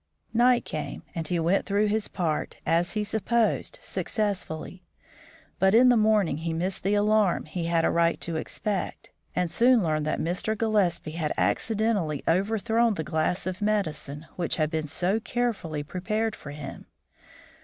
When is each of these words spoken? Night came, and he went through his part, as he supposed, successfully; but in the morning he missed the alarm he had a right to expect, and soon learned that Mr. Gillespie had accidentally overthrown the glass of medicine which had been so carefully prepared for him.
Night 0.33 0.65
came, 0.65 1.03
and 1.13 1.27
he 1.27 1.37
went 1.39 1.67
through 1.67 1.85
his 1.85 2.07
part, 2.07 2.57
as 2.65 2.93
he 2.93 3.03
supposed, 3.03 3.77
successfully; 3.83 4.81
but 5.59 5.75
in 5.75 5.89
the 5.89 5.95
morning 5.95 6.37
he 6.37 6.53
missed 6.53 6.81
the 6.81 6.95
alarm 6.95 7.45
he 7.45 7.65
had 7.65 7.85
a 7.85 7.91
right 7.91 8.19
to 8.21 8.35
expect, 8.35 9.11
and 9.35 9.51
soon 9.51 9.83
learned 9.83 10.07
that 10.07 10.19
Mr. 10.19 10.57
Gillespie 10.57 11.11
had 11.11 11.33
accidentally 11.37 12.23
overthrown 12.27 12.95
the 12.95 13.03
glass 13.03 13.45
of 13.45 13.61
medicine 13.61 14.25
which 14.37 14.55
had 14.55 14.71
been 14.71 14.87
so 14.87 15.19
carefully 15.19 15.83
prepared 15.83 16.35
for 16.35 16.49
him. 16.49 16.87